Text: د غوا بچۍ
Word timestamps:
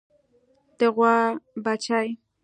د 0.77 0.81
غوا 0.95 1.15
بچۍ 1.63 2.07